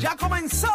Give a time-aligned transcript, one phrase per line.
[0.00, 0.66] Ya comenzó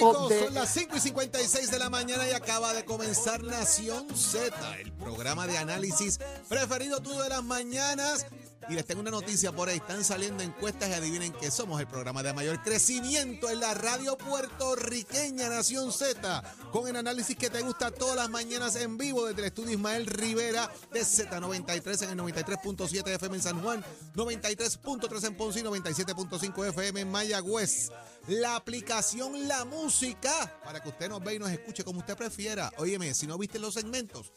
[0.00, 0.44] Update.
[0.44, 4.92] Son las 5 y 56 de la mañana y acaba de comenzar Nación Z, el
[4.92, 6.18] programa de análisis
[6.48, 8.26] preferido tuyo de las mañanas.
[8.68, 9.76] Y les tengo una noticia por ahí.
[9.76, 14.18] Están saliendo encuestas y adivinen que somos el programa de mayor crecimiento en la radio
[14.18, 16.42] puertorriqueña Nación Z.
[16.72, 20.06] Con el análisis que te gusta todas las mañanas en vivo desde el estudio Ismael
[20.06, 23.84] Rivera de Z93 en el 93.7 FM en San Juan,
[24.16, 27.90] 93.3 en Ponce y 97.5 FM en Mayagüez.
[28.28, 32.72] La aplicación La Música para que usted nos vea y nos escuche como usted prefiera.
[32.78, 34.32] Óyeme, si no viste los segmentos,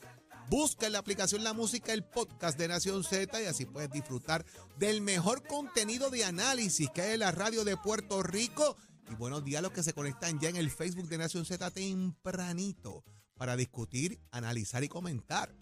[0.50, 4.44] Busca en la aplicación La Música el podcast de Nación Z y así puedes disfrutar
[4.80, 8.76] del mejor contenido de análisis que hay en la radio de Puerto Rico.
[9.12, 11.70] Y buenos días a los que se conectan ya en el Facebook de Nación Z
[11.70, 13.04] tempranito
[13.38, 15.54] para discutir, analizar y comentar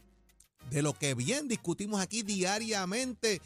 [0.69, 3.41] de lo que bien discutimos aquí diariamente.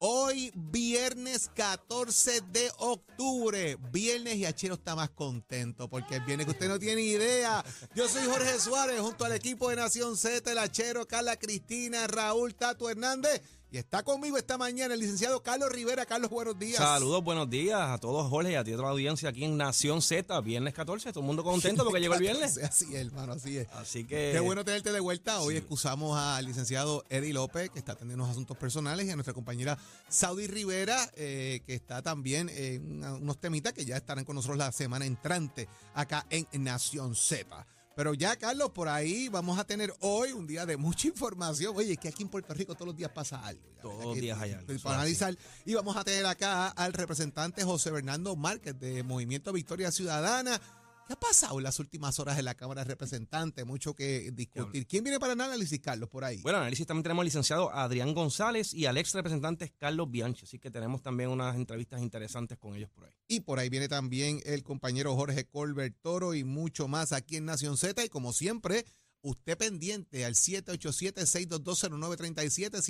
[0.00, 3.76] Hoy, viernes 14 de octubre.
[3.90, 7.64] Viernes y Achero está más contento porque el viernes que usted no tiene idea.
[7.96, 12.54] Yo soy Jorge Suárez junto al equipo de Nación Z, el Achero, Carla Cristina, Raúl
[12.54, 13.42] Tato Hernández.
[13.70, 16.06] Y está conmigo esta mañana el licenciado Carlos Rivera.
[16.06, 16.78] Carlos, buenos días.
[16.78, 19.58] Saludos, buenos días a todos, Jorge, y a ti, a toda la audiencia aquí en
[19.58, 21.12] Nación Z, viernes 14.
[21.12, 22.56] Todo el mundo contento porque llegó el viernes.
[22.56, 23.68] Así es, hermano, así es.
[23.72, 24.30] Así que.
[24.32, 25.40] Qué bueno tenerte de vuelta.
[25.40, 29.34] Hoy excusamos al licenciado Eddie López, que está atendiendo unos asuntos personales, y a nuestra
[29.34, 29.76] compañera
[30.08, 34.72] Saudi Rivera, eh, que está también en unos temitas que ya estarán con nosotros la
[34.72, 37.66] semana entrante acá en Nación Z.
[37.98, 41.74] Pero ya, Carlos, por ahí vamos a tener hoy un día de mucha información.
[41.76, 43.60] Oye, es que aquí en Puerto Rico todos los días pasa algo.
[43.82, 45.36] Todos los días hay algo, Para analizar.
[45.64, 50.60] Y vamos a tener acá al representante José Bernardo Márquez de Movimiento Victoria Ciudadana.
[51.08, 53.64] ¿Qué ha pasado en las últimas horas en la Cámara de Representantes?
[53.64, 54.86] Mucho que discutir.
[54.86, 56.42] ¿Quién viene para análisis, Carlos, por ahí?
[56.42, 60.44] Bueno, análisis también tenemos al licenciado Adrián González y al ex representante Carlos Bianchi.
[60.44, 63.12] Así que tenemos también unas entrevistas interesantes con ellos por ahí.
[63.26, 67.46] Y por ahí viene también el compañero Jorge Colbert Toro y mucho más aquí en
[67.46, 68.04] Nación Z.
[68.04, 68.84] Y como siempre,
[69.22, 72.82] usted pendiente al 787-622-0937,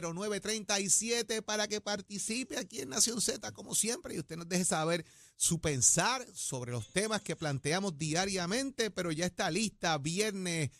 [0.00, 4.14] 787-622-0937 para que participe aquí en Nación Z, como siempre.
[4.14, 5.04] Y usted nos deje saber
[5.42, 8.90] su pensar sobre los temas que planteamos diariamente.
[8.90, 10.70] Pero ya está lista, viernes.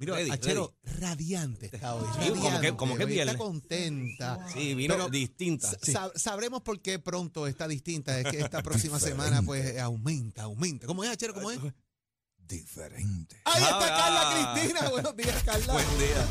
[0.00, 2.06] Mira, Ready, Achero, radiante está hoy.
[2.22, 3.34] Sí, como que- como que viernes.
[3.34, 4.46] Está contenta.
[4.52, 5.68] Sí, vino Pero distinta.
[5.72, 5.92] Sa- sí.
[5.92, 8.20] sab- sabremos por qué pronto está distinta.
[8.20, 10.86] Es que esta próxima semana, pues, aumenta, aumenta.
[10.86, 11.34] ¿Cómo es, Achero?
[11.34, 11.58] ¿Cómo es?
[12.36, 13.36] diferente.
[13.44, 14.32] Ahí está Ah.
[14.32, 14.88] Carla Cristina.
[14.88, 15.72] Buenos días, Carla.
[15.74, 16.28] Buen día.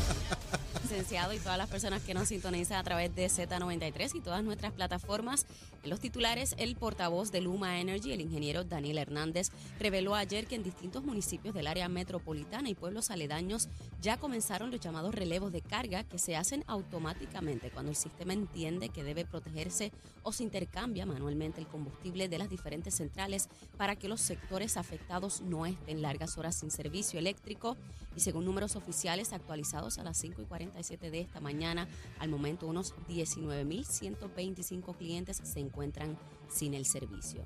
[0.88, 4.72] Licenciado y todas las personas que nos sintonizan a través de Z93 y todas nuestras
[4.72, 5.44] plataformas.
[5.84, 10.62] Los titulares, el portavoz de Luma Energy, el ingeniero Daniel Hernández, reveló ayer que en
[10.62, 13.68] distintos municipios del área metropolitana y pueblos aledaños
[14.00, 18.88] ya comenzaron los llamados relevos de carga que se hacen automáticamente cuando el sistema entiende
[18.88, 24.08] que debe protegerse o se intercambia manualmente el combustible de las diferentes centrales para que
[24.08, 27.76] los sectores afectados no estén largas horas sin servicio eléctrico.
[28.16, 30.44] Y según números oficiales actualizados a las 5 y
[30.78, 31.88] 47 de esta mañana,
[32.20, 36.16] al momento unos 19.125 clientes se encuentran
[36.48, 37.44] sin el servicio.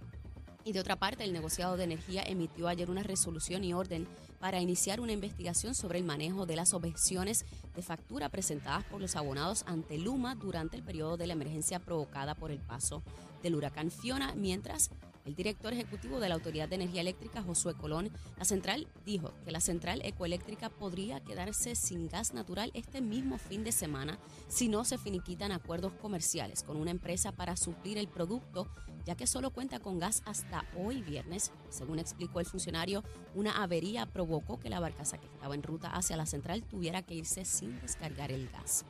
[0.64, 4.06] Y de otra parte, el negociado de energía emitió ayer una resolución y orden
[4.38, 9.16] para iniciar una investigación sobre el manejo de las objeciones de factura presentadas por los
[9.16, 13.02] abonados ante Luma durante el periodo de la emergencia provocada por el paso
[13.42, 14.90] del huracán Fiona, mientras
[15.24, 19.52] el director ejecutivo de la Autoridad de Energía Eléctrica, Josué Colón, la central dijo que
[19.52, 24.18] la central ecoeléctrica podría quedarse sin gas natural este mismo fin de semana
[24.48, 28.68] si no se finiquitan acuerdos comerciales con una empresa para suplir el producto,
[29.04, 31.52] ya que solo cuenta con gas hasta hoy viernes.
[31.70, 33.02] Según explicó el funcionario,
[33.34, 37.14] una avería provocó que la barcaza que estaba en ruta hacia la central tuviera que
[37.14, 38.84] irse sin descargar el gas.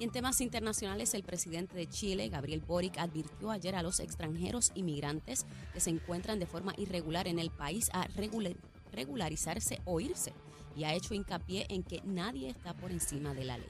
[0.00, 4.72] Y en temas internacionales, el presidente de Chile, Gabriel Boric, advirtió ayer a los extranjeros
[4.74, 5.44] inmigrantes
[5.74, 8.56] que se encuentran de forma irregular en el país a regular-
[8.92, 10.32] regularizarse o irse
[10.74, 13.68] y ha hecho hincapié en que nadie está por encima de la ley.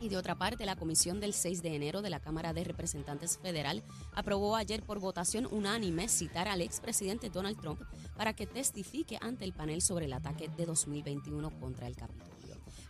[0.00, 3.36] Y de otra parte, la comisión del 6 de enero de la Cámara de Representantes
[3.36, 3.82] Federal
[4.14, 7.82] aprobó ayer por votación unánime citar al expresidente Donald Trump
[8.16, 12.37] para que testifique ante el panel sobre el ataque de 2021 contra el Capitolio.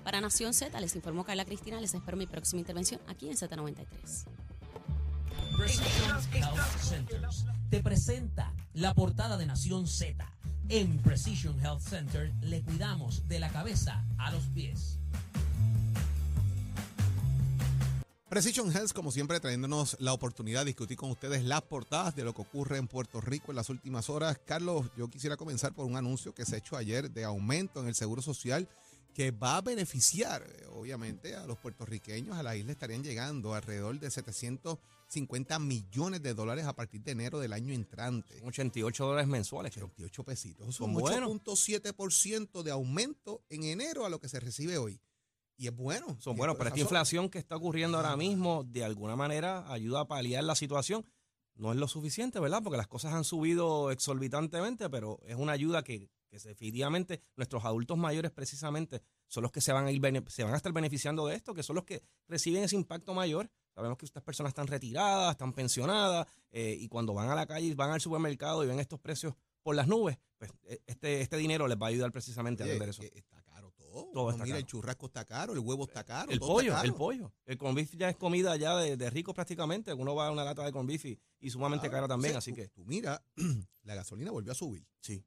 [0.05, 1.81] Para Nación Z, les informó Carla Cristina.
[1.81, 4.25] Les espero mi próxima intervención aquí en Z93.
[5.57, 10.25] Precision Health Centers te presenta la portada de Nación Z.
[10.69, 14.99] En Precision Health Center le cuidamos de la cabeza a los pies.
[18.29, 22.35] Precision Health, como siempre, trayéndonos la oportunidad de discutir con ustedes las portadas de lo
[22.35, 24.39] que ocurre en Puerto Rico en las últimas horas.
[24.45, 27.89] Carlos, yo quisiera comenzar por un anuncio que se ha hecho ayer de aumento en
[27.89, 28.69] el Seguro Social
[29.19, 32.37] que va a beneficiar, eh, obviamente, a los puertorriqueños.
[32.37, 37.41] A la isla estarían llegando alrededor de 750 millones de dólares a partir de enero
[37.41, 38.41] del año entrante.
[38.45, 39.75] 88 dólares mensuales.
[39.75, 39.87] creo.
[39.87, 40.67] 88 pesitos.
[40.67, 41.31] Son Son buenos.
[41.31, 45.01] 8.7% de aumento en enero a lo que se recibe hoy.
[45.57, 46.17] Y es bueno.
[46.21, 50.07] Son buenos, pero esta inflación que está ocurriendo ahora mismo, de alguna manera, ayuda a
[50.07, 51.05] paliar la situación.
[51.57, 52.63] No es lo suficiente, ¿verdad?
[52.63, 57.97] Porque las cosas han subido exorbitantemente, pero es una ayuda que, que definitivamente nuestros adultos
[57.99, 61.35] mayores precisamente son los que se van a ir se van a estar beneficiando de
[61.37, 63.51] esto, que son los que reciben ese impacto mayor.
[63.75, 67.75] Sabemos que estas personas están retiradas, están pensionadas, eh, y cuando van a la calle,
[67.75, 71.69] van al supermercado y ven estos precios por las nubes, pues eh, este, este dinero
[71.69, 73.03] les va a ayudar precisamente a vender eso.
[73.03, 74.11] que Está caro todo.
[74.13, 74.71] Todo está mira, el caro.
[74.71, 76.31] churrasco está caro, el huevo está caro.
[76.31, 77.33] El todo pollo, está el pollo.
[77.45, 79.93] El corn beef ya es comida ya de, de ricos prácticamente.
[79.93, 81.05] Uno va a una lata de corn beef
[81.41, 83.23] y, sumamente Claro, cara también, así tú- que Tú mira,
[83.83, 84.87] la gasolina volvió a subir.
[85.01, 85.23] sí.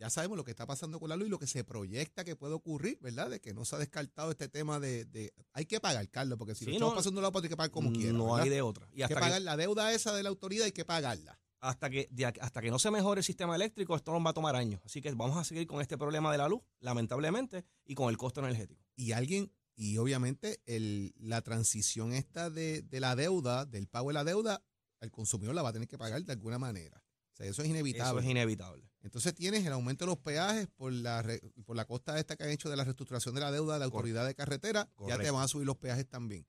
[0.00, 2.34] Ya sabemos lo que está pasando con la luz y lo que se proyecta que
[2.34, 3.28] puede ocurrir, ¿verdad?
[3.28, 5.04] De que no se ha descartado este tema de.
[5.04, 7.56] de- hay que pagar, Carlos, porque si Sí, lo estamos no, pasando la hay que
[7.56, 8.12] pagar como quiera.
[8.14, 8.88] No hay de otra.
[8.92, 11.38] Y Hay que hasta pagar que, la deuda esa de la autoridad, hay que pagarla.
[11.60, 14.32] hasta, que, de hasta que no se mejore el sistema eléctrico, esto nos va a
[14.32, 14.80] tomar años.
[14.86, 18.16] Así que vamos a seguir con este problema de la luz, lamentablemente, y con el
[18.16, 18.82] costo energético.
[18.96, 24.14] y alguien, y obviamente el, la transición esta de, de la deuda, del pago de
[24.14, 24.64] la deuda,
[25.00, 27.04] el consumidor la va a tener que pagar de alguna manera.
[27.32, 28.10] O sea, eso es inevitable.
[28.10, 28.89] Eso es inevitable.
[29.02, 32.44] Entonces tienes el aumento de los peajes por la, re- por la costa esta que
[32.44, 35.30] han hecho de la reestructuración de la deuda de la autoridad de carretera, ya te
[35.30, 36.46] van a subir los peajes también.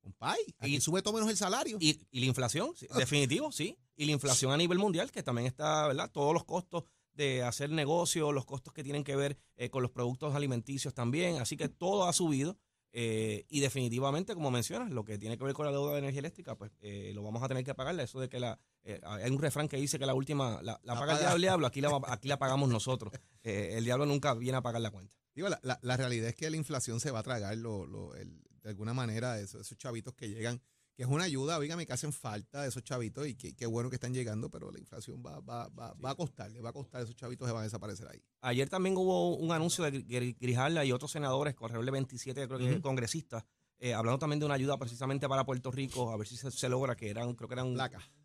[0.00, 1.78] Compay, aquí Y- sube todo menos el salario.
[1.80, 3.78] Y, y la inflación, sí, definitivo, sí.
[3.96, 6.10] Y la inflación a nivel mundial, que también está, ¿verdad?
[6.12, 6.84] Todos los costos
[7.14, 11.40] de hacer negocio, los costos que tienen que ver eh, con los productos alimenticios también.
[11.40, 12.58] Así que todo ha subido.
[12.96, 16.20] Eh, y definitivamente, como mencionas, lo que tiene que ver con la deuda de energía
[16.20, 17.98] eléctrica, pues eh, lo vamos a tener que pagar.
[17.98, 18.56] Eso de que la.
[18.84, 20.62] eh, hay un refrán que dice que la última.
[20.62, 23.12] La, la La paga el diablo, aquí la, aquí la pagamos nosotros.
[23.42, 25.16] Eh, el diablo nunca viene a pagar la cuenta.
[25.34, 28.14] Digo, la, la- la realidad es que la inflación se va a tragar lo, lo-
[28.14, 30.62] el- de alguna manera esos, esos chavitos que llegan,
[30.96, 33.96] que es una ayuda, oígame, que hacen falta esos chavitos y que- qué bueno que
[33.96, 37.02] están llegando, pero la inflación va, va, va, va a costar, le va a costar,
[37.02, 38.22] esos chavitos se van a desaparecer ahí.
[38.42, 41.54] Ayer también hubo un anuncio de Gri- Grijalda y otros senadores,
[41.86, 42.80] de 27 creo que Ujú.
[42.82, 43.44] congresistas,
[43.80, 46.68] eh, hablando también de una ayuda precisamente para Puerto Rico, a ver si se, se
[46.68, 47.76] logra, que eran, creo que eran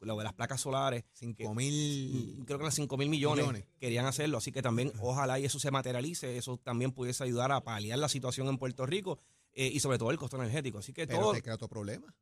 [0.02, 2.44] lo de las placas solares, cinco mil.
[2.46, 3.66] creo que eran 5 mil millones, Millones.
[3.80, 7.62] querían hacerlo, así que también ojalá y eso se materialice, eso también pudiese ayudar a
[7.64, 9.20] paliar la situación en Puerto Rico
[9.54, 10.78] eh, y sobre todo el costo energético.
[10.78, 11.34] Así que Pero todo...
[11.34, 12.14] te crea otro problema.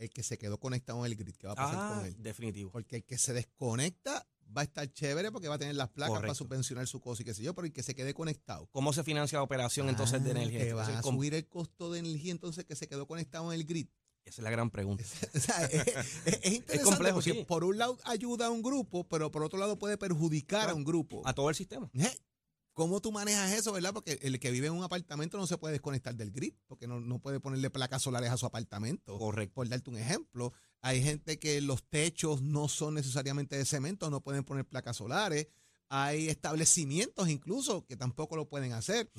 [0.00, 2.16] El que se quedó conectado en el grid, ¿qué va a pasar Ah, con él?
[2.22, 2.70] definitivo.
[2.70, 4.26] Porque el que se desconecta
[4.56, 7.24] va a estar chévere porque va a tener las placas para subvencionar su cosa y
[7.24, 8.66] qué sé yo, pero el que se quede conectado.
[8.72, 10.58] ¿Cómo se financia la operación entonces de Ah, energía?
[10.60, 13.66] Que va a subir el costo de energía entonces que se quedó conectado en el
[13.66, 13.88] grid.
[14.24, 15.04] Esa es la gran pregunta.
[15.34, 15.96] O sea, es, es-
[16.44, 17.44] es interesante complejo, porque sí.
[17.44, 20.84] por un lado ayuda a un grupo, pero por otro lado puede perjudicar a un
[20.84, 21.22] grupo.
[21.26, 21.90] A todo el sistema.
[21.94, 22.10] Eh,
[22.72, 23.92] ¿Cómo tú manejas eso, verdad?
[23.92, 27.00] Porque el que vive en un apartamento no se puede desconectar del grid, porque no,
[27.00, 29.18] no puede ponerle placas solares a su apartamento.
[29.18, 29.54] Correcto.
[29.54, 34.22] Por darte un ejemplo, hay gente que los techos no son necesariamente de cemento, no
[34.22, 35.48] pueden poner placas solares.
[35.88, 39.10] Hay establecimientos incluso que tampoco lo pueden hacer.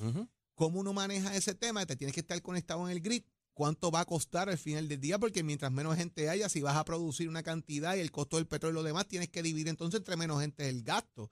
[0.54, 1.84] ¿Cómo uno maneja ese tema?
[1.86, 3.22] Te tienes que estar conectado en el grid.
[3.54, 5.18] ¿Cuánto va a costar al final del día?
[5.18, 8.46] Porque mientras menos gente haya, si vas a producir una cantidad y el costo del
[8.46, 11.30] petróleo y lo demás, tienes que dividir entonces entre menos gente el gasto.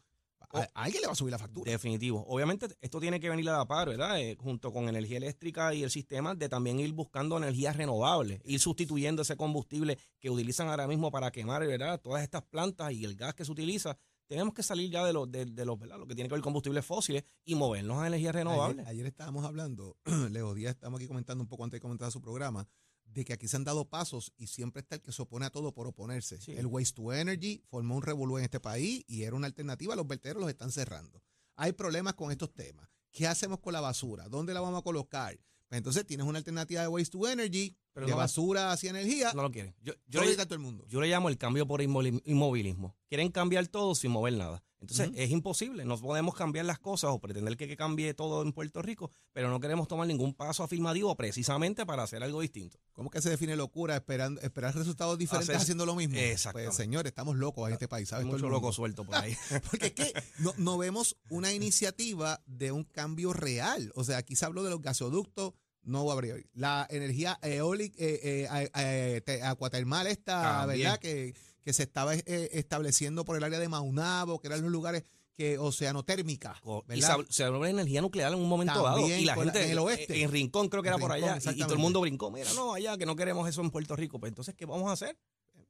[0.53, 1.71] A, a alguien le va a subir la factura.
[1.71, 2.25] Definitivo.
[2.27, 4.21] Obviamente esto tiene que venir a la par, ¿verdad?
[4.21, 8.61] Eh, junto con energía eléctrica y el sistema de también ir buscando energías renovables, ir
[8.61, 12.01] sustituyendo ese combustible que utilizan ahora mismo para quemar, ¿verdad?
[12.01, 13.97] Todas estas plantas y el gas que se utiliza.
[14.27, 15.99] Tenemos que salir ya de los, de, de los, ¿verdad?
[15.99, 18.87] Lo que tiene que ver con combustibles fósiles y movernos a energías renovables.
[18.87, 19.97] Ayer, ayer estábamos hablando,
[20.31, 22.69] Leo Díaz, estamos aquí comentando un poco antes de comenzar su programa,
[23.13, 25.51] de que aquí se han dado pasos y siempre está el que se opone a
[25.51, 26.41] todo por oponerse.
[26.41, 26.53] Sí.
[26.53, 29.97] El Waste to Energy formó un revolú en este país y era una alternativa.
[29.97, 31.23] Los vertederos los están cerrando.
[31.57, 32.89] Hay problemas con estos temas.
[33.11, 34.29] ¿Qué hacemos con la basura?
[34.29, 35.39] ¿Dónde la vamos a colocar?
[35.69, 39.33] Pues entonces tienes una alternativa de Waste to Energy, Pero de no basura hacia energía.
[39.35, 39.75] No lo quieren.
[39.83, 40.85] Yo, yo, le, todo el mundo.
[40.89, 42.97] yo le llamo el cambio por inmovilismo.
[43.09, 44.63] Quieren cambiar todo sin mover nada.
[44.81, 45.85] Entonces es imposible.
[45.85, 49.51] No podemos cambiar las cosas o pretender que, que cambie todo en Puerto Rico, pero
[49.51, 52.79] no queremos tomar ningún paso afirmativo precisamente para hacer algo distinto.
[52.95, 53.97] ¿Cómo que se define locura?
[53.97, 56.17] Esperando, esperar resultados diferentes Hacer- haciendo lo mismo.
[56.17, 56.69] Exactamente.
[56.69, 58.25] Pues, señores, estamos locos en este país, ¿sabes?
[58.27, 59.37] Mucho loco suelto por ahí.
[59.71, 63.93] Porque es que no, no vemos una iniciativa de un cambio real.
[63.97, 65.53] O sea, aquí se habló de los gasoductos,
[65.83, 66.49] no va a abrir.
[66.55, 70.81] La energía eólica, eh, eh, eh, te- acuatermal esta, También.
[70.85, 70.99] ¿verdad?
[70.99, 75.05] Que, que se estaba eh, estableciendo por el área de Maunabo, que eran los lugares
[75.35, 76.59] que oceanotérmica.
[76.63, 77.19] Co- Y ¿verdad?
[77.31, 79.09] se, habló de energía nuclear en un momento dado.
[79.09, 80.23] Y la gente en el oeste.
[80.23, 81.39] En Rincón, creo que era por allá.
[81.45, 82.31] y- Y, todo el mundo brincó.
[82.31, 84.21] Mira, no, allá, que no queremos eso en Puerto Rico.
[84.21, 85.17] Pues entonces, ¿qué vamos a hacer?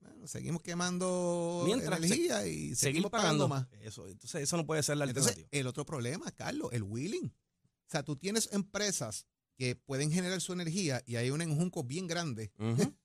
[0.01, 3.67] Bueno, seguimos quemando Mientras energía y seguimos pagando, más.
[3.81, 5.61] Eso, entonces, eso no puede ser la Entonces, alternativa.
[5.61, 7.27] el otro problema, Carlos, el wheeling.
[7.27, 9.27] O sea, tú tienes empresas
[9.61, 12.51] que pueden generar su energía y hay un enjunco bien grande.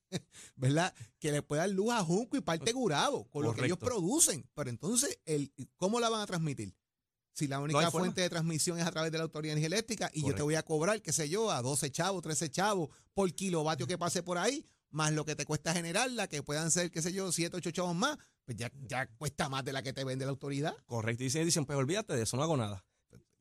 [0.56, 0.94] ¿verdad?
[1.18, 4.48] Que le puede dar luz a Junco y parte curado con lo que ellos producen.
[4.54, 6.74] Pero entonces, el, ¿cómo la van a transmitir?
[7.34, 8.06] Si la única forma.
[8.06, 10.40] fuente de transmisión es a través de la Autoridad de Energía Eléctrica y yo te
[10.40, 14.22] voy a cobrar, qué sé yo, a 12 chavos, 13 chavos por kilovatio que pase
[14.22, 17.54] por ahí, más lo que te cuesta generarla, que puedan ser, qué sé yo, 7,
[17.54, 20.74] 8 chavos más, pues ya, ya cuesta más de la que te vende la autoridad.
[20.86, 21.24] Correcto.
[21.24, 22.85] Y dicen, dicen, pues olvídate de eso, no hago nada.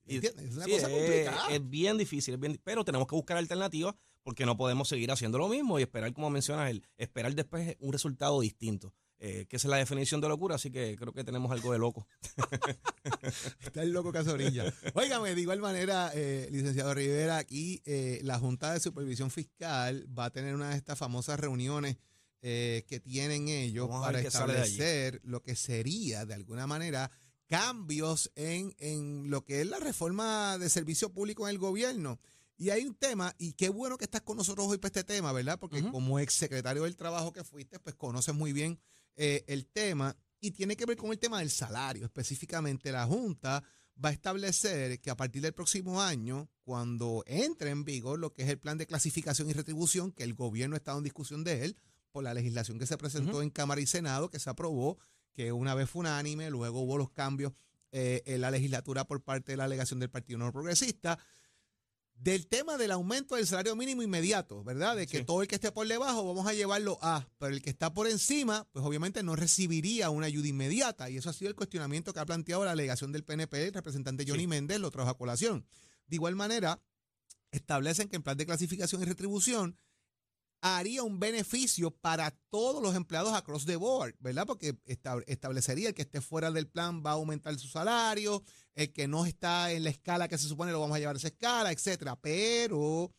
[0.05, 1.47] Es una Sí, cosa complicada.
[1.49, 5.37] es bien difícil, es bien- pero tenemos que buscar alternativas porque no podemos seguir haciendo
[5.37, 8.93] lo mismo y esperar, como mencionas, el, esperar después un resultado distinto.
[9.17, 11.79] Eh, que esa es la definición de locura, así que creo que tenemos algo de
[11.79, 12.05] loco.
[13.61, 14.71] Está el loco Casorilla.
[14.93, 20.25] Óigame, de igual manera, eh, licenciado Rivera, aquí eh, la Junta de Supervisión Fiscal va
[20.25, 21.97] a tener una de estas famosas reuniones
[22.41, 27.09] eh, que tienen ellos Vamos para establecer lo que sería, de alguna manera,
[27.47, 32.19] cambios en, en lo que es la reforma de servicio público en el gobierno.
[32.57, 35.33] Y hay un tema, y qué bueno que estás con nosotros hoy para este tema,
[35.33, 35.59] ¿verdad?
[35.59, 38.79] Porque como ex secretario del Trabajo que fuiste, pues conoces muy bien
[39.17, 42.05] eh, el tema y tiene que ver con el tema del salario.
[42.05, 43.61] Específicamente, la Junta
[44.03, 48.43] va a establecer que a partir del próximo año, cuando entre en vigor lo que
[48.43, 51.65] es el plan de clasificación y retribución, que el gobierno ha estado en discusión de
[51.65, 51.77] él,
[52.11, 54.97] por la legislación que se presentó en Cámara y Senado, que se aprobó,
[55.35, 57.53] que una vez fue unánime, luego hubo los cambios
[57.91, 61.19] eh, en la legislatura por parte de la alegación del Partido No Progresista,
[62.17, 64.95] del tema del aumento del salario mínimo inmediato, ¿verdad?
[64.95, 65.23] De que Sí.
[65.25, 68.07] todo el que esté por debajo vamos a llevarlo a, pero el que está por
[68.07, 71.09] encima, pues obviamente no recibiría una ayuda inmediata.
[71.09, 74.23] Y eso ha sido el cuestionamiento que ha planteado la alegación del PNP, el representante
[74.25, 74.47] Johnny Sí.
[74.47, 75.65] Méndez, lo trajo a colación.
[76.07, 76.81] De igual manera,
[77.51, 79.77] establecen que el plan de clasificación y retribución
[80.67, 84.45] haría un beneficio para todos los empleados across the board, ¿verdad?
[84.47, 88.43] Porque esta- establecería el que esté fuera del plan va a aumentar su salario,
[88.73, 91.19] el que no está en la escala que se supone lo vamos a llevar a
[91.19, 92.15] esa escala, etcétera.
[92.19, 93.11] Pero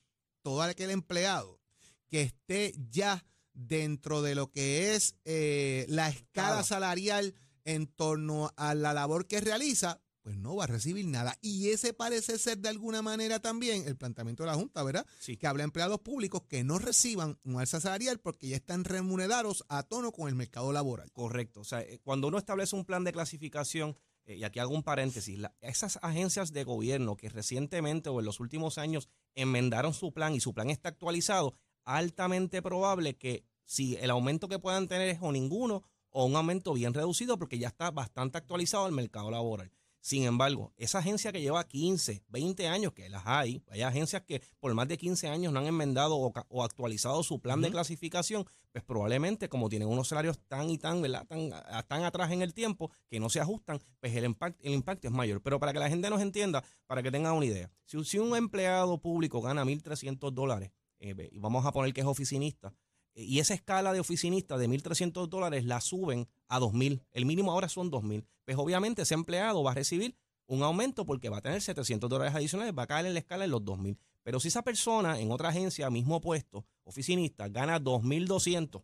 [0.43, 1.61] todo aquel empleado
[2.09, 6.63] que esté ya dentro de lo que es eh, la escala Escala.
[6.65, 7.35] salarial
[7.65, 11.39] en torno a la labor que realiza, pues no va a recibir nada.
[11.41, 15.07] Y ese parece ser de alguna manera también el planteamiento de la Junta, ¿verdad?
[15.21, 15.37] Sí.
[15.37, 19.65] que habla de empleados públicos que no reciban un alza salarial porque ya están remunerados
[19.69, 21.13] a tono con el mercado laboral.
[21.13, 21.61] Correcto.
[21.61, 24.83] O sea, eh, cuando uno establece un plan de clasificación, eh, y aquí hago un
[24.83, 30.13] paréntesis, la- esas agencias de gobierno que recientemente o en los últimos años enmendaron su
[30.13, 31.55] plan y su plan está actualizado,
[31.85, 36.73] altamente probable que si el aumento que puedan tener es o ninguno o un aumento
[36.73, 39.71] bien reducido porque ya está bastante actualizado al mercado laboral.
[40.07, 44.41] Sin embargo, esa agencia que lleva 15, 20 años, que las hay, hay agencias que
[44.61, 48.85] por más de 15 años no han enmendado o, actualizado su plan de clasificación, pues
[48.85, 51.27] probablemente como tienen unos salarios tan y tan, ¿verdad?
[51.27, 51.51] Tan,
[51.89, 55.13] tan atrás en el tiempo que no se ajustan, pues el impacto, el impacto es
[55.13, 55.43] mayor.
[55.43, 58.37] Pero para que la gente nos entienda, para que tengan una idea, si, si un
[58.37, 60.71] empleado público gana 1.300 dólares,
[61.01, 62.73] eh, y vamos a poner que es oficinista,
[63.17, 67.69] y esa escala de oficinista de 1.300 dólares la suben a 2.000, el mínimo ahora
[67.69, 71.61] son 2.000, pues obviamente ese empleado va a recibir un aumento porque va a tener
[71.61, 73.99] 700 dólares adicionales, va a caer en la escala en los 2.000.
[74.23, 78.83] Pero si esa persona en otra agencia, mismo puesto, oficinista, gana 2.200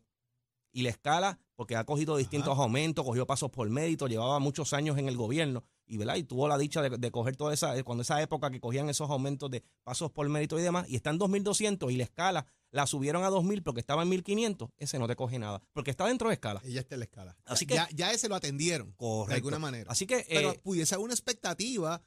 [0.73, 4.99] y la escala, porque ha cogido distintos aumentos, cogió pasos por mérito, llevaba muchos años
[4.99, 6.17] en el gobierno y, ¿verdad?
[6.17, 9.11] y tuvo la dicha de, de coger toda esa, cuando esa época que cogían esos
[9.11, 12.87] aumentos de pasos por mérito y demás, y está en 2.200 y la escala la
[12.87, 16.29] subieron a 2.000 porque estaba en 1.500, ese no te coge nada, porque está dentro
[16.29, 16.61] de escala.
[16.65, 17.37] Ella está en la escala.
[17.45, 19.35] Así ya, que- ya, ya ese lo atendieron, de Correcto.
[19.37, 19.93] alguna manera.
[19.93, 22.03] Así que, Pero eh, pudiese haber una expectativa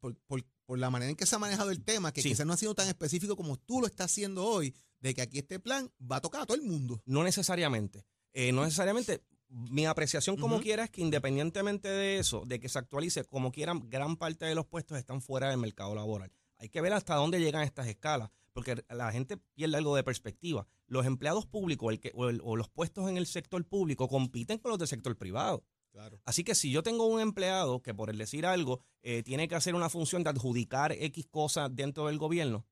[0.00, 2.30] por, por- por la manera en que se ha manejado el tema, que Sí.
[2.30, 5.38] quizás no ha sido tan específico como tú lo estás haciendo hoy, de que aquí
[5.38, 7.00] este plan va a tocar a todo el mundo.
[7.06, 8.04] No necesariamente.
[8.32, 9.22] Eh, no necesariamente.
[9.48, 10.64] Mi apreciación como Ujú.
[10.64, 14.56] quiera es que independientemente de eso, de que se actualice como quieran, gran parte de
[14.56, 16.32] los puestos están fuera del mercado laboral.
[16.58, 20.66] Hay que ver hasta dónde llegan estas escalas, porque la gente pierde algo de perspectiva.
[20.86, 24.56] Los empleados públicos el que, o, el- o los puestos en el sector público compiten
[24.58, 25.62] con los del sector privado.
[25.92, 26.18] Claro.
[26.24, 29.54] Así que si yo tengo un empleado que por el decir algo eh, tiene que
[29.56, 32.66] hacer una función de adjudicar X cosas dentro del gobierno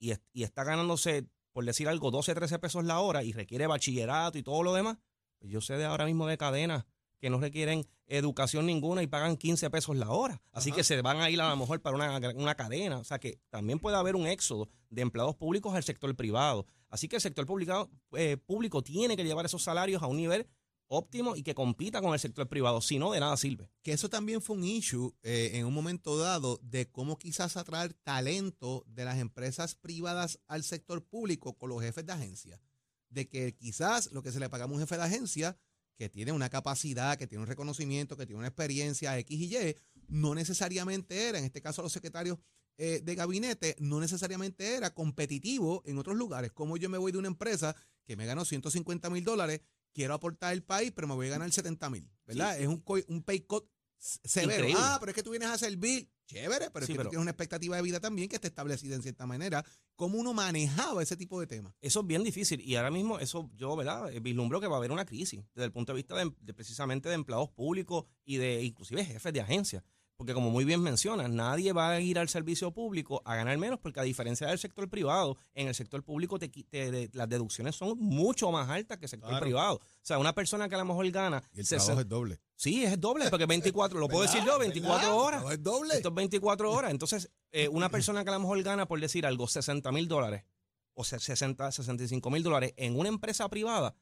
[0.00, 3.68] y, es- y está ganándose, por decir algo, 12, 13 pesos la hora y requiere
[3.68, 4.98] bachillerato y todo lo demás,
[5.38, 6.86] pues yo sé de ahora mismo de cadenas
[7.20, 10.42] que no requieren educación ninguna y pagan 15 pesos la hora.
[10.52, 10.78] Así Ajá.
[10.78, 12.98] que se van a ir a lo mejor para una, una cadena.
[12.98, 16.66] O sea que también puede haber un éxodo de empleados públicos al sector privado.
[16.88, 20.48] Así que el sector público, eh, público tiene que llevar esos salarios a un nivel
[20.88, 22.80] óptimo y que compita con el sector privado.
[22.80, 23.70] Si no, de nada sirve.
[23.82, 27.94] Que eso también fue un issue eh, en un momento dado de cómo quizás atraer
[27.94, 32.60] talento de las empresas privadas al sector público con los jefes de agencia.
[33.08, 35.56] De que quizás lo que se le paga a un jefe de agencia
[36.00, 39.76] que tiene una capacidad, que tiene un reconocimiento, que tiene una experiencia X y Y,
[40.08, 42.38] no necesariamente era, en este caso los secretarios
[42.78, 46.52] eh, de gabinete, no necesariamente era competitivo en otros lugares.
[46.52, 47.76] Como yo me voy de una empresa
[48.06, 49.60] que me ganó 150 mil dólares,
[49.92, 52.58] quiero aportar al país, pero me voy a ganar 70 mil, ¿verdad?
[52.58, 54.54] Es un, un pay cut severo.
[54.54, 54.82] Increíble.
[54.82, 56.08] Ah, pero es que tú vienes a servir.
[56.30, 58.46] Chévere, pero es Sí, que pero- tú tienes una expectativa de vida también que está
[58.46, 59.64] establecida en cierta manera.
[59.96, 61.74] ¿Cómo uno manejaba ese tipo de temas?
[61.80, 64.12] Eso es bien difícil y ahora mismo eso yo, ¿verdad?
[64.12, 66.54] Eh, Vislumbro que va a haber una crisis desde el punto de vista de, de
[66.54, 69.82] precisamente de empleados públicos y de inclusive jefes de agencias.
[70.20, 73.78] Porque como muy bien mencionas, nadie va a ir al servicio público a ganar menos
[73.78, 77.26] porque a diferencia del sector privado, en el sector público te, qui- te- de- las
[77.26, 79.42] deducciones son mucho más altas que el sector Claro.
[79.42, 79.76] privado.
[79.76, 81.42] O sea, una persona que a lo mejor gana...
[81.54, 82.40] Y el 60 trabajo es doble.
[82.54, 85.16] Sí, es doble, porque 24, lo puedo decir yo, 24 ¿Verdad?
[85.18, 85.42] horas.
[85.42, 85.94] No, es doble.
[85.94, 86.90] Esto es 24 horas.
[86.90, 90.44] Entonces, eh, una persona que a lo mejor gana, por decir algo, 60 mil dólares
[90.92, 93.94] o se- 60, 65 mil dólares en una empresa privada,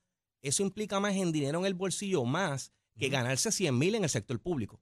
[0.43, 4.11] eso implica más en dinero en el bolsillo, más que ganarse 100 mil en el
[4.11, 4.81] sector público.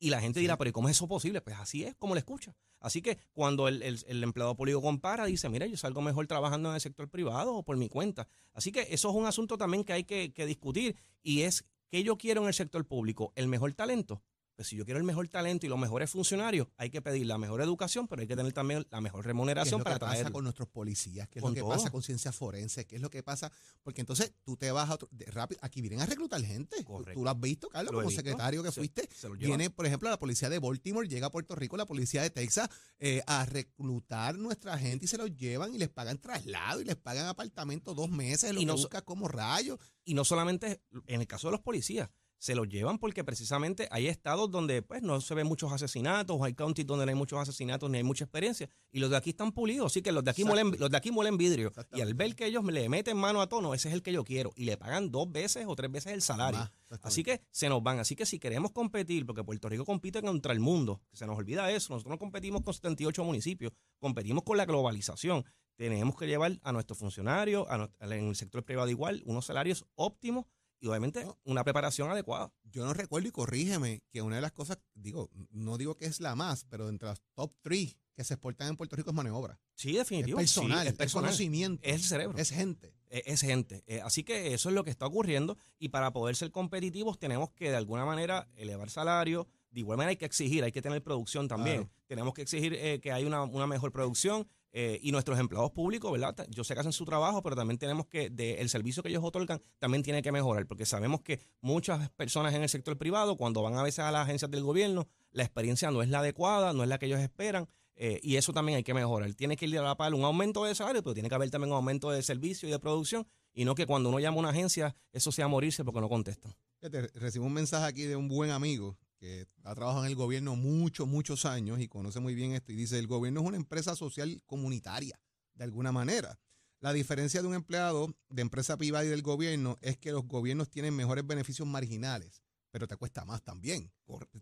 [0.00, 1.40] Y la gente dirá, pero ¿y cómo es eso posible?
[1.40, 2.54] Pues así es, como le escucha.
[2.80, 6.68] Así que cuando el, el- el empleado público compara, dice, mira, yo salgo mejor trabajando
[6.68, 8.28] en el sector privado o por mi cuenta.
[8.52, 12.02] Así que eso es un asunto también que hay que, que discutir y es que
[12.04, 14.22] yo quiero en el sector público, el mejor talento.
[14.58, 17.38] Pues si yo quiero el mejor talento y los mejores funcionarios, hay que pedir la
[17.38, 20.00] mejor educación, pero hay que tener también la mejor ¿Qué es remuneración lo para que
[20.00, 20.32] pasa traerlo.
[20.32, 21.28] con nuestros policías?
[21.28, 21.70] ¿Qué es Con lo que todo.
[21.70, 22.84] pasa con ciencias forenses?
[22.84, 23.52] ¿Qué es lo que pasa?
[23.84, 26.82] Porque entonces tú te vas a otro, de- rápido, aquí vienen a reclutar gente.
[26.84, 27.12] Correcto.
[27.20, 28.20] Tú lo has visto, Carlos, como visto.
[28.20, 29.08] secretario que Se- fuiste.
[29.14, 29.28] se.
[29.28, 32.68] Viene, por ejemplo, la policía de Baltimore, llega a Puerto Rico, la policía de Texas,
[32.98, 36.96] eh, a reclutar nuestra gente y se los llevan y les pagan traslado y les
[36.96, 39.78] pagan apartamento dos meses, lo Y no busca como rayos.
[40.04, 44.06] Y no solamente en el caso de los policías, se los llevan porque precisamente hay
[44.06, 47.90] estados donde pues no se ven muchos asesinatos, hay counties donde no hay muchos asesinatos
[47.90, 50.44] ni hay mucha experiencia, y los de aquí están pulidos, así que los de aquí
[50.44, 51.72] muelen, los de aquí muelen vidrio.
[51.92, 54.24] Y al ver que ellos le meten mano a tono, ese es el que yo
[54.24, 56.70] quiero, y le pagan dos veces o tres veces el salario.
[57.02, 57.98] Así que se nos van.
[57.98, 61.70] Así que si queremos competir, porque Puerto Rico compite contra el mundo, se nos olvida
[61.70, 65.44] eso, nosotros no competimos con 78 municipios, competimos con la globalización.
[65.76, 70.46] Tenemos que llevar a nuestros funcionarios, a en el sector privado igual, unos salarios óptimos
[70.80, 71.38] y obviamente No.
[71.44, 72.52] una preparación adecuada.
[72.64, 76.20] Yo no recuerdo y corrígeme que una de las cosas, digo, no digo que es
[76.20, 79.28] la más, pero entre las top three que se exportan en Puerto Rico es mano
[79.30, 79.60] de obra.
[79.74, 80.38] Sí, Es definitivo.
[80.38, 81.26] personal, sí, es es personal.
[81.30, 82.38] conocimiento, Es el cerebro.
[82.38, 82.92] es gente.
[83.10, 83.84] Eh, es gente.
[83.86, 87.50] Eh, así que eso es lo que está ocurriendo y para poder ser competitivos tenemos
[87.52, 89.46] que de alguna manera elevar salario.
[89.70, 91.84] De igual manera hay que exigir, hay que tener producción también.
[91.84, 91.90] Claro.
[92.06, 96.12] Tenemos que exigir eh, que haya una, una mejor producción eh, y nuestros empleados públicos,
[96.12, 96.46] ¿verdad?
[96.50, 99.24] Yo sé que hacen su trabajo, pero también tenemos que, de, el servicio que ellos
[99.24, 103.62] otorgan también tiene que mejorar, porque sabemos que muchas personas en el sector privado, cuando
[103.62, 106.82] van a veces a las agencias del gobierno, la experiencia no es la adecuada, no
[106.82, 107.68] es la que ellos esperan.
[108.00, 109.34] eh, y eso también hay que mejorar.
[109.34, 111.72] Tiene que ir a la par un aumento de salario, pero tiene que haber también
[111.72, 113.26] un aumento de servicio y de producción.
[113.52, 116.54] Y no que cuando uno llama a una agencia, eso sea morirse porque no contestan.
[116.78, 120.56] Fíjate, recibo un mensaje aquí de un buen amigo que ha trabajado en el gobierno
[120.56, 123.96] muchos, muchos años y conoce muy bien esto y dice, el gobierno es una empresa
[123.96, 125.20] social comunitaria,
[125.54, 126.38] de alguna manera.
[126.80, 130.70] La diferencia de un empleado de empresa privada y del gobierno es que los gobiernos
[130.70, 133.90] tienen mejores beneficios marginales, pero te cuesta más también.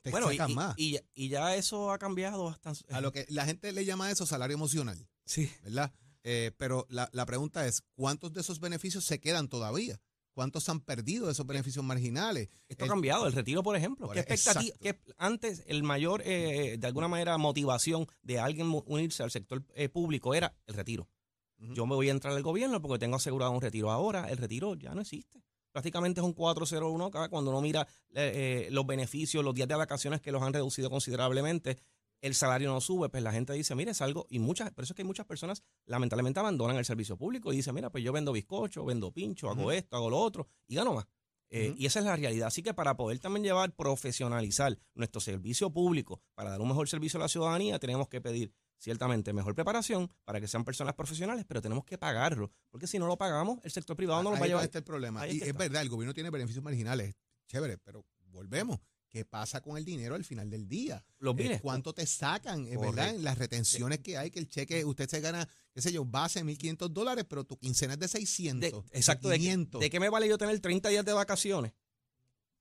[0.03, 0.75] Te bueno, y, más.
[0.77, 2.93] y ya- y ya eso ha cambiado bastante.
[2.93, 5.51] a lo que la gente le llama eso salario emocional, Sí.
[5.65, 5.93] ¿verdad?
[6.25, 9.99] Eh, pero la, la pregunta es, ¿cuántos de esos beneficios se quedan todavía?
[10.37, 12.51] ¿Cuántos han perdido de esos beneficios marginales?
[12.69, 14.07] Esto ha cambiado, el retiro, por ejemplo.
[14.11, 14.77] ¿Qué expectativa?
[15.17, 20.35] antes, el mayor, eh, de alguna manera, motivación de alguien unirse al sector eh, público
[20.35, 21.09] era el retiro.
[21.57, 23.91] Yo me voy a entrar al gobierno porque tengo asegurado un retiro.
[23.91, 25.43] Ahora, el retiro ya no existe.
[25.73, 29.75] Prácticamente es un 401 cada cuando uno mira eh, eh, los beneficios, los días de
[29.75, 31.79] vacaciones que los han reducido considerablemente.
[32.23, 34.93] El salario no sube, pues la gente dice, mire, es algo, y muchas, por eso
[34.93, 38.13] es que hay muchas personas lamentablemente abandonan el servicio público y dicen, mira, pues yo
[38.13, 41.07] vendo bizcocho, vendo pincho, hago esto, hago lo otro, y gano más.
[41.51, 41.75] Eh.
[41.77, 42.49] Y esa es la realidad.
[42.49, 47.19] Así que para poder también llevar, profesionalizar nuestro servicio público, para dar un mejor servicio
[47.19, 51.63] a la ciudadanía, tenemos que pedir ciertamente mejor preparación para que sean personas profesionales, pero
[51.63, 54.43] tenemos que pagarlo, porque si no lo pagamos, el sector privado no lo va a
[54.45, 54.65] Ahí llevar.
[54.65, 55.21] está el problema.
[55.21, 55.59] Ahí es Y que es está.
[55.65, 57.15] verdad, el gobierno tiene beneficios marginales,
[57.49, 58.81] chévere, pero volvemos.
[59.09, 61.05] ¿Qué pasa con el dinero al final del día?
[61.19, 61.59] Los Eh.
[61.63, 62.67] ¿Cuánto te sacan?
[62.67, 65.93] Es verdad, en las retenciones que hay, que el cheque, usted se gana, qué sé
[65.93, 68.71] yo, base 1.500 dólares, pero tu quincena es de 600.
[68.71, 69.81] De- exacto, de, 500.
[69.81, 71.73] ¿de qué me vale yo tener 30 días de vacaciones?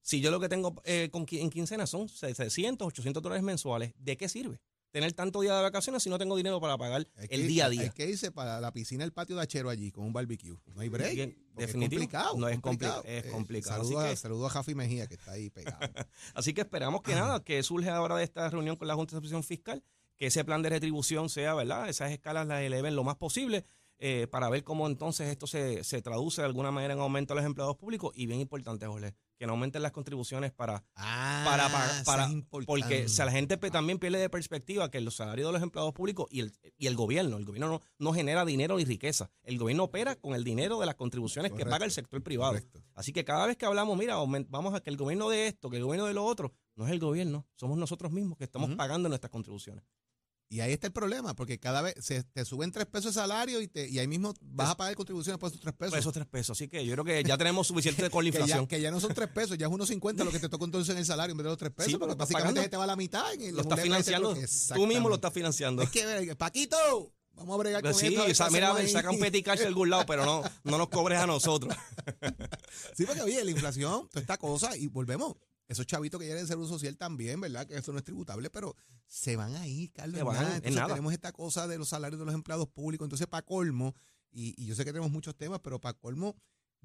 [0.01, 4.15] Si yo lo que tengo eh, con en quincena son 700, 800 dólares mensuales, ¿de
[4.17, 4.61] qué sirve?
[4.95, 7.65] Tener tanto día de vacaciones si no tengo dinero para pagar Hay el que- día
[7.65, 7.89] a día.
[7.89, 10.55] que irse para la piscina del patio de Achero allí con un barbecue.
[10.73, 11.13] No hay break.
[11.15, 12.01] Bien, definitivo.
[12.01, 12.37] Es complicado.
[12.37, 13.03] No, es complicado.
[13.03, 13.83] compli- es Eh, complicado.
[13.83, 15.77] Saludo, Así a, que- saludo a Jafi Mejía, que está ahí pegado.
[16.33, 19.17] Así que esperamos que nada, que surge ahora de esta reunión con la Junta de
[19.17, 19.83] Supervisión Fiscal,
[20.15, 21.89] que ese plan de retribución sea, ¿verdad?
[21.89, 23.65] Esas escalas las eleven lo más posible
[23.99, 27.35] eh, para ver cómo entonces esto se, se traduce de alguna manera en aumento a
[27.35, 31.69] los empleados públicos y bien importante, Jorge, que no aumenten las contribuciones para Ah, para
[32.05, 32.65] para, es importante.
[32.67, 35.93] porque o sea, la gente también pierde de perspectiva que los salarios de los empleados
[35.93, 39.57] públicos y el, y el gobierno, el gobierno no, no genera dinero ni riqueza, el
[39.57, 42.53] gobierno opera con el dinero de las contribuciones que paga el sector privado.
[42.53, 42.81] correcto.
[42.93, 45.77] Así que cada vez que hablamos, mira, vamos a que el gobierno de esto, que
[45.77, 49.09] el gobierno de lo otro, no es el gobierno, somos nosotros mismos que estamos pagando
[49.09, 49.83] nuestras contribuciones.
[50.47, 53.61] Y ahí está el problema, porque cada vez se, te suben tres pesos de salario
[53.61, 55.89] y, te, y ahí mismo vas a pagar contribuciones por esos tres pesos.
[55.91, 56.55] Por esos tres pesos.
[56.55, 58.67] Así que yo creo que ya tenemos suficiente con la que, ya, inflación.
[58.67, 60.91] que ya no son tres pesos, ya es unos 50 lo que te tocó entonces
[60.93, 62.85] en el salario en vez de los tres pesos, Sí, porque básicamente se te va
[62.85, 63.33] la mitad.
[63.33, 64.35] en el- Lo estás financiando,
[64.75, 65.81] tú mismo lo estás financiando.
[65.81, 68.43] Es que, ver, Paquito, vamos a bregar con Sí, esto.
[68.43, 68.87] a qué mira, a ahí.
[68.87, 71.75] saca un petty cash de algún lado, pero no, no nos cobres a nosotros.
[72.95, 75.35] Sí, porque oye, la inflación, toda esta cosa, y volvemos.
[75.67, 77.65] Esos chavitos que llegan de Seguro Social también, ¿verdad?
[77.65, 78.75] Que eso no es tributable, pero
[79.07, 80.17] se van a ir, Carlos.
[80.17, 80.61] Se van, nada.
[80.63, 80.87] en nada.
[80.89, 83.05] tenemos esta cosa de los salarios de los empleados públicos.
[83.05, 83.95] Entonces, para colmo,
[84.31, 86.35] y, y yo sé que tenemos muchos temas, pero para colmo,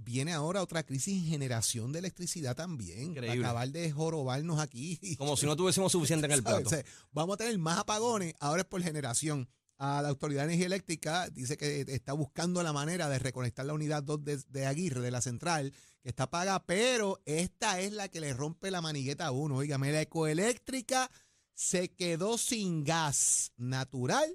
[0.04, 3.14] viene ahora otra crisis en generación de electricidad también.
[3.14, 3.46] Para Increíble.
[3.46, 4.98] acabar de jorobarnos aquí.
[5.18, 6.66] Como si no tuviésemos suficiente en el plato.
[6.66, 9.48] O sea, vamos a tener más apagones, ahora es por generación.
[9.82, 13.72] A la Autoridad de Energía Eléctrica dice que está buscando la manera de reconectar la
[13.72, 18.08] unidad 2 de, de Aguirre, de la central, que está paga, pero esta es la
[18.08, 19.56] que le rompe la manigueta a uno.
[19.56, 21.10] Óigame, la ecoeléctrica
[21.54, 24.28] se quedó sin gas natural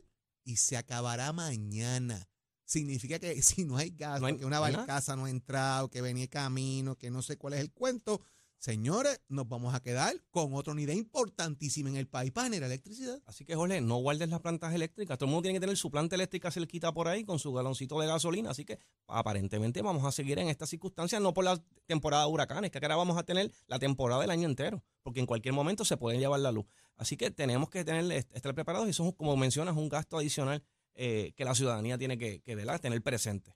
[0.43, 2.29] y se acabará mañana.
[2.65, 6.01] Significa que si no hay gas, No hay- porque una barcaza no ha entrado, que
[6.01, 8.21] venía camino, que no sé cuál es el cuento,
[8.65, 13.21] señores, nos vamos a quedar con otra unidad importantísima en el país para generar electricidad.
[13.27, 15.19] Así que, Jorge, no guardes las plantas eléctricas.
[15.19, 17.99] Todo el mundo tiene que tener su planta eléctrica cerquita por ahí con su galoncito
[17.99, 18.49] de gasolina.
[18.49, 22.71] Así que, aparentemente, vamos a seguir en estas circunstancias, no por la temporada de huracanes,
[22.71, 25.95] que ahora vamos a tener la temporada del año entero, porque en cualquier momento se
[25.97, 26.65] puede llevar la luz.
[26.97, 30.63] Así que tenemos que tener, estar preparados y eso, es, como mencionas, un gasto adicional
[30.95, 32.81] eh, que la ciudadanía tiene que, ¿verdad?
[32.81, 33.55] tener presente.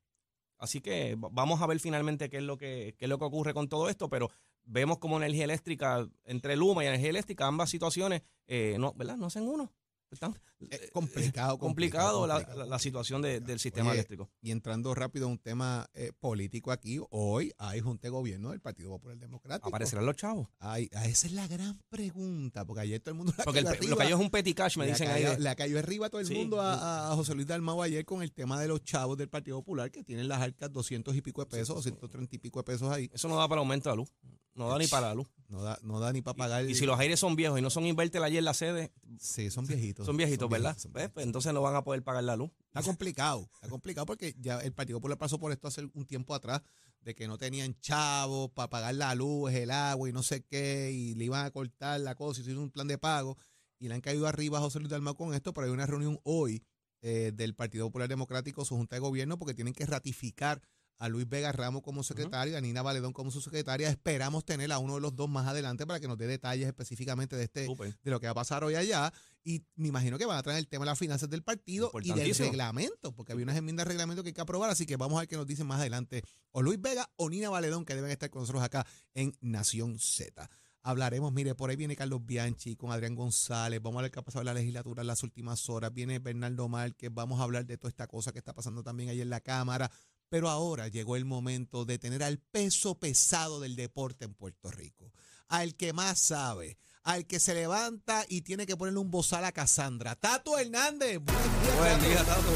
[0.59, 3.53] Así que va- vamos a ver finalmente qué es lo que, es lo que ocurre
[3.55, 4.29] con todo esto, pero
[4.69, 9.17] vemos como energía eléctrica, entre Luma y energía eléctrica, ambas situaciones, eh, no, ¿verdad?
[9.17, 9.73] No hacen uno.
[10.11, 10.33] Están,
[10.71, 14.27] Eh, complicado, complicado, la, complicado, la- la situación de- del sistema Oye, eléctrico.
[14.41, 18.59] Y entrando rápido a un tema eh, político aquí, hoy hay junta de gobierno del
[18.59, 19.69] Partido Popular Democrático.
[19.69, 20.47] ¿Aparecerán los chavos?
[20.57, 23.65] Ay, ah, esa es la gran pregunta, porque ayer todo el mundo la Porque el
[23.65, 25.21] lo que hay es un petty cash, me dicen ahí.
[25.23, 26.33] cayó, de- le cayó arriba a todo el Sí.
[26.33, 29.57] mundo a, a- José Luis Dalmau ayer con el tema de los chavos del Partido
[29.59, 32.91] Popular que tienen las arcas 200 y pico de pesos, 230 y pico de pesos
[32.91, 33.09] ahí.
[33.13, 34.11] Eso no da para aumento de la luz.
[34.55, 35.27] No da ni para la luz.
[35.47, 36.69] No da, no da ni para pagar.
[36.69, 39.65] Y si los aires son viejos y no son inverter ayer la sede, Sí, son
[39.65, 40.05] viejitos.
[40.05, 40.77] son viejitos, ¿verdad?
[40.77, 41.01] son ¿Ves?
[41.01, 41.13] viejitos.
[41.13, 42.51] Pues entonces no van a poder pagar la luz.
[42.67, 46.35] Está complicado, está complicado porque ya el Partido Popular pasó por esto hace un tiempo
[46.35, 46.61] atrás,
[47.01, 50.91] de que no tenían chavos para pagar la luz, el agua y no sé qué,
[50.93, 53.37] y le iban a cortar la cosa, hicieron un plan de pago,
[53.79, 56.19] y le han caído arriba a José Luis Dalmau con esto, pero hay una reunión
[56.23, 56.61] hoy
[57.01, 60.61] eh, del Partido Popular Democrático, su Junta de Gobierno, porque tienen que ratificar
[60.99, 63.89] a Luis Vega Ramos como secretario, a Nina Valedón como su secretaria.
[63.89, 67.37] Esperamos tener a uno de los dos más adelante para que nos dé detalles específicamente
[67.37, 69.11] de este de lo que va a pasar hoy allá.
[69.43, 72.11] Y me imagino que van a traer el tema de las finanzas del partido y
[72.11, 75.17] del reglamento, porque había unas enmiendas de reglamento que hay que aprobar, así que vamos
[75.17, 78.11] a ver qué nos dicen más adelante o Luis Vega o Nina Valedón, que deben
[78.11, 80.49] estar con nosotros acá en Nación Z.
[80.81, 84.23] Hablaremos, mire, por ahí viene Carlos Bianchi con Adrián González, vamos a ver qué ha
[84.23, 87.77] pasado en la legislatura en las últimas horas, viene Bernardo Márquez, vamos a hablar de
[87.77, 89.91] toda esta cosa que está pasando también ahí en la Cámara,
[90.29, 95.11] pero ahora llegó el momento de tener al peso pesado del deporte en Puerto Rico,
[95.47, 99.51] al que más sabe, al que se levanta y tiene que ponerle un bozal a
[99.51, 100.15] Casandra.
[100.15, 101.19] Tato Hernández.
[101.19, 102.53] Buen día, Tato.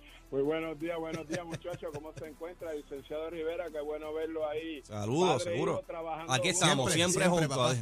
[0.30, 3.64] Muy buenos días, buenos días muchachos, ¿cómo se encuentra licenciado Rivera?
[3.72, 4.80] Qué bueno verlo ahí.
[4.84, 5.82] Saludos, Padre e seguro.
[5.84, 6.62] trabajando Aquí juntos.
[6.62, 7.76] estamos, Siempre, juntos.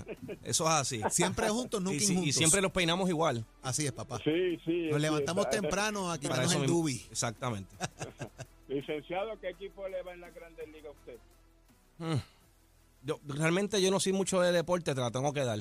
[0.45, 1.03] Eso es así.
[1.11, 3.45] Siempre juntos, nunca Y, y siempre los peinamos igual.
[3.63, 4.19] Así es, papá.
[4.25, 4.87] Sí, sí.
[4.87, 7.07] Nos sí, levantamos está- temprano a quitarnos el dubi.
[7.11, 7.77] Exactamente.
[8.69, 11.19] Licenciado, ¿qué equipo le va en la Grandes Ligas a usted?
[11.99, 12.23] Mm.
[13.05, 15.59] Yo, realmente yo no soy mucho de deporte, te la tengo que dar.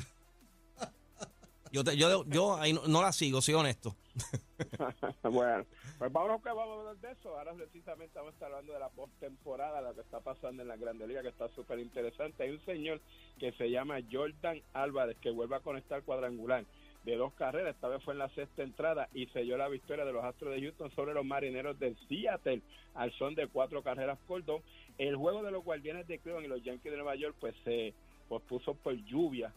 [1.71, 3.95] Yo, te- yo, yo ahí no, la sigo, soy honesto.
[5.23, 5.65] bueno,
[5.97, 7.38] pues vámonos que vamos a hablar de eso.
[7.38, 10.77] Ahora precisamente vamos a estar hablando de la postemporada, lo que está pasando en la
[10.77, 12.43] Grandes Ligas, que está súper interesante.
[12.43, 13.01] Hay un señor
[13.39, 16.65] que se llama Jordan Álvarez, que vuelve a conectar cuadrangular
[17.06, 20.12] de dos carreras, esta vez fue en la sexta entrada y selló la victoria de
[20.12, 22.62] los Astros de Houston sobre los Marineros del Seattle
[22.95, 24.62] al son de cuatro carreras por dos.
[24.97, 27.93] El juego de los Guardianes de Cleveland y los Yankees de Nueva York pues se
[28.27, 29.53] pospuso por lluvia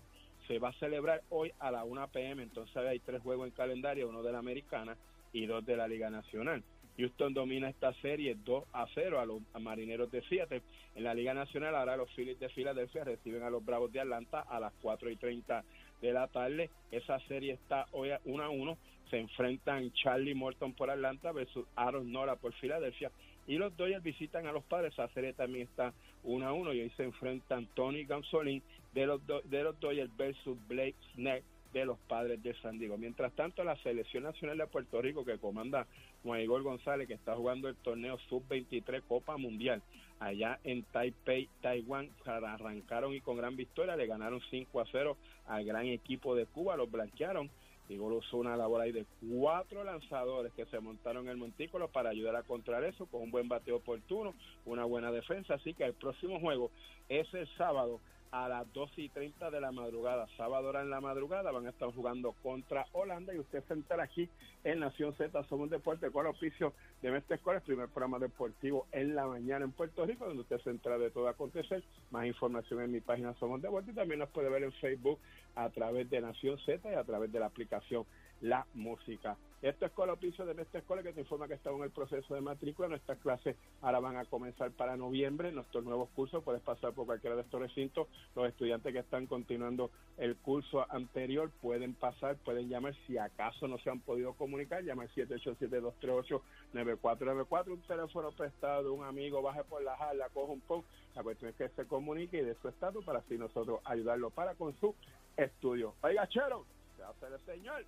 [0.50, 2.42] se va a celebrar hoy a la 1 p.m.
[2.42, 4.96] Entonces hay tres juegos en calendario, uno de la Americana
[5.32, 6.64] y dos de la Liga Nacional.
[6.98, 10.62] Houston domina esta serie 2 a 0 a los marineros de Seattle.
[10.96, 14.40] En la Liga Nacional, ahora los Phillies de Filadelfia reciben a los Bravos de Atlanta
[14.40, 15.62] a las 4 y 30
[16.02, 16.68] de la tarde.
[16.90, 18.76] Esa serie está hoy a 1 a 1.
[19.08, 23.12] Se enfrentan Charlie Morton por Atlanta versus Aaron Nora por Filadelfia.
[23.46, 24.94] Y los Dodgers visitan a los padres.
[24.94, 25.92] Esa serie también está
[26.24, 26.72] 1 a 1.
[26.74, 28.60] Y hoy se enfrentan Tony Gonzolin
[28.92, 32.98] de los, de los Dodgers versus Blake Snell de los padres de San Diego.
[32.98, 35.86] Mientras tanto, la selección nacional de Puerto Rico que comanda
[36.22, 39.82] Juan Igor González, que está jugando el torneo Sub-23 Copa Mundial
[40.18, 45.64] allá en Taipei, Taiwán, arrancaron y con gran victoria le ganaron 5 a 0 al
[45.64, 47.50] gran equipo de Cuba, los blanquearon.
[47.88, 52.10] Igor usó una labor ahí de cuatro lanzadores que se montaron en el montículo para
[52.10, 55.54] ayudar a controlar eso con un buen bateo oportuno, una buena defensa.
[55.54, 56.70] Así que el próximo juego
[57.08, 57.98] es el sábado
[58.30, 60.28] a las 12 y 30 de la madrugada.
[60.36, 64.04] Sábado hora en la madrugada van a estar jugando contra Holanda y usted se entera
[64.04, 64.28] aquí
[64.64, 65.42] en Nación Z.
[65.44, 69.64] Somos un deporte con oficio de Mestre Escola, el primer programa deportivo en la mañana
[69.64, 71.82] en Puerto Rico, donde usted se entera de todo acontecer.
[72.10, 75.18] Más información en mi página Somos Deporte y también nos puede ver en Facebook
[75.56, 78.04] a través de Nación Z y a través de la aplicación
[78.40, 79.36] La Música.
[79.62, 82.40] Esto es Colopicio de nuestra escuela que te informa que estamos en el proceso de
[82.40, 82.88] matrícula.
[82.88, 85.52] Nuestras clases ahora van a comenzar para noviembre.
[85.52, 88.08] Nuestros nuevos cursos puedes pasar por cualquiera de estos recintos.
[88.34, 93.76] Los estudiantes que están continuando el curso anterior pueden pasar, pueden llamar si acaso no
[93.80, 94.82] se han podido comunicar.
[94.82, 97.68] Llama al 787-238-9494.
[97.68, 100.86] Un teléfono prestado un amigo, baje por la jala, coja un poco.
[101.14, 104.54] La cuestión es que se comunique y de su estado para así nosotros ayudarlo para
[104.54, 104.94] con su
[105.36, 105.92] estudio.
[106.00, 106.64] Oiga, chero,
[106.96, 107.84] se hace el señor.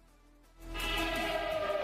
[0.70, 0.83] やっ
[1.77, 1.82] た!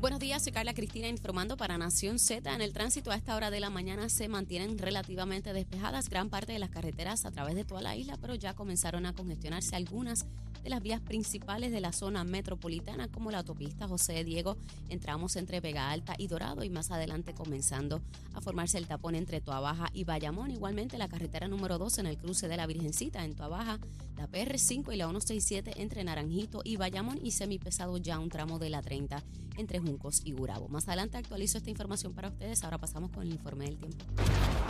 [0.00, 2.54] Buenos días, soy Carla Cristina informando para Nación Z.
[2.54, 6.52] En el tránsito a esta hora de la mañana se mantienen relativamente despejadas gran parte
[6.52, 10.24] de las carreteras a través de toda la isla, pero ya comenzaron a congestionarse algunas
[10.62, 14.56] de las vías principales de la zona metropolitana, como la autopista José Diego,
[14.88, 18.00] entramos entre Vega Alta y Dorado y más adelante comenzando
[18.34, 20.52] a formarse el tapón entre Baja y Bayamón.
[20.52, 23.80] Igualmente la carretera número 2 en el cruce de la Virgencita en Baja,
[24.16, 28.70] la PR5 y la 167 entre Naranjito y Bayamón y semipesado ya un tramo de
[28.70, 29.22] la 30
[29.56, 30.68] entre Juncos y Gurabo.
[30.68, 32.62] Más adelante actualizo esta información para ustedes.
[32.64, 34.04] Ahora pasamos con el informe del tiempo.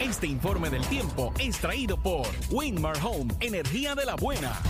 [0.01, 4.61] Este informe del tiempo es traído por Winmar Home, energía de la buena.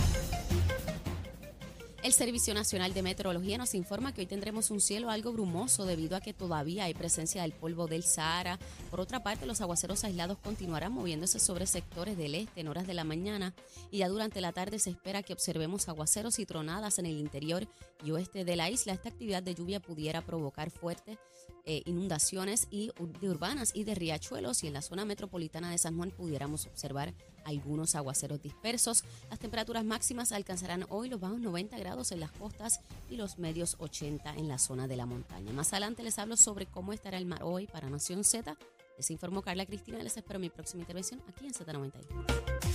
[2.01, 6.15] El Servicio Nacional de Meteorología nos informa que hoy tendremos un cielo algo brumoso debido
[6.15, 8.57] a que todavía hay presencia del polvo del Sahara.
[8.89, 12.93] Por otra parte, los aguaceros aislados continuarán moviéndose sobre sectores del este en horas de
[12.93, 13.53] la mañana
[13.91, 17.67] y ya durante la tarde se espera que observemos aguaceros y tronadas en el interior
[18.05, 18.93] y oeste de la isla.
[18.93, 21.17] Esta actividad de lluvia pudiera provocar fuertes
[21.65, 22.91] eh, inundaciones y,
[23.21, 27.13] de urbanas y de riachuelos y en la zona metropolitana de San Juan pudiéramos observar
[27.45, 29.03] algunos aguaceros dispersos.
[29.29, 33.75] Las temperaturas máximas alcanzarán hoy los bajos 90 grados en las costas y los medios
[33.79, 35.51] 80 en la zona de la montaña.
[35.53, 38.57] Más adelante les hablo sobre cómo estará el mar hoy para Nación Z.
[38.97, 40.03] Les informó Carla Cristina.
[40.03, 41.91] Les espero mi próxima intervención aquí en Z91.